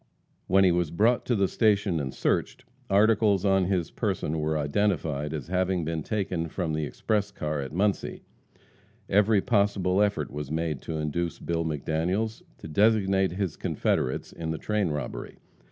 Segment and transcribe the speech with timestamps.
[0.47, 5.31] When he was brought to the station and searched, articles on his person were identified
[5.31, 8.23] as having been taken from the express car at Muncie.
[9.07, 14.57] Every possible effort was made to induce Bill McDaniels to designate his confederates in the
[14.57, 15.37] train robbery.